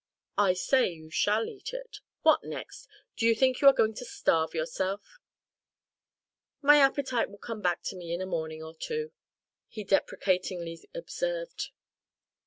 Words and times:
"I 0.39 0.53
say 0.53 0.87
you 0.89 1.11
shall 1.11 1.47
eat 1.47 1.75
it. 1.75 1.99
What 2.23 2.43
next? 2.43 2.87
Do 3.15 3.27
you 3.27 3.35
think 3.35 3.61
you 3.61 3.67
are 3.67 3.71
going 3.71 3.93
to 3.93 4.03
starve 4.03 4.55
yourself?" 4.55 5.19
"My 6.59 6.77
appetite 6.77 7.29
will 7.29 7.37
come 7.37 7.61
back 7.61 7.83
to 7.83 7.95
me 7.95 8.11
in 8.11 8.19
a 8.19 8.25
morning 8.25 8.63
or 8.63 8.73
two," 8.73 9.11
he 9.67 9.83
deprecatingly 9.83 10.79
observed. 10.95 11.69